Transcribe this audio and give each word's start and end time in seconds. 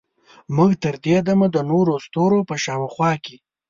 موږ 0.55 0.71
تر 0.83 0.95
دې 1.05 1.17
دمه 1.27 1.47
د 1.55 1.57
نورو 1.71 1.93
ستورو 2.05 2.39
په 2.49 2.55
شاوخوا 2.63 3.11
کې 3.23 3.35